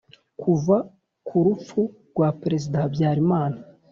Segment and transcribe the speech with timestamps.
[0.41, 0.77] kuva
[1.27, 3.59] ku rupfu rwa perezida habyarimana